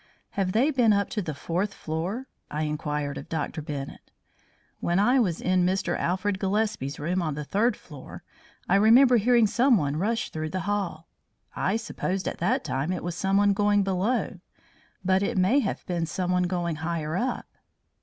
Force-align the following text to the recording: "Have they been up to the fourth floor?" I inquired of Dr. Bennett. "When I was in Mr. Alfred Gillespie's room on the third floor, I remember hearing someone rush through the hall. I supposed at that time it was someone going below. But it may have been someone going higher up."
"Have 0.31 0.53
they 0.53 0.71
been 0.71 0.93
up 0.93 1.11
to 1.11 1.21
the 1.21 1.35
fourth 1.35 1.75
floor?" 1.75 2.25
I 2.49 2.63
inquired 2.63 3.19
of 3.19 3.29
Dr. 3.29 3.61
Bennett. 3.61 4.09
"When 4.79 4.97
I 4.97 5.19
was 5.19 5.39
in 5.39 5.63
Mr. 5.63 5.95
Alfred 5.95 6.39
Gillespie's 6.39 6.99
room 6.99 7.21
on 7.21 7.35
the 7.35 7.43
third 7.43 7.77
floor, 7.77 8.23
I 8.67 8.77
remember 8.77 9.17
hearing 9.17 9.45
someone 9.45 9.97
rush 9.97 10.31
through 10.31 10.49
the 10.49 10.61
hall. 10.61 11.07
I 11.55 11.75
supposed 11.77 12.27
at 12.27 12.39
that 12.39 12.63
time 12.63 12.91
it 12.91 13.03
was 13.03 13.15
someone 13.15 13.53
going 13.53 13.83
below. 13.83 14.39
But 15.05 15.21
it 15.21 15.37
may 15.37 15.59
have 15.59 15.85
been 15.85 16.07
someone 16.07 16.43
going 16.47 16.77
higher 16.77 17.15
up." 17.15 17.45